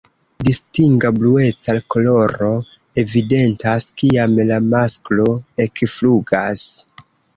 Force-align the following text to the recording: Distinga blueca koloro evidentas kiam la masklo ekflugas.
Distinga 0.45 1.09
blueca 1.17 1.75
koloro 1.95 2.49
evidentas 3.03 3.87
kiam 4.03 4.35
la 4.53 4.59
masklo 4.73 5.29
ekflugas. 5.67 6.65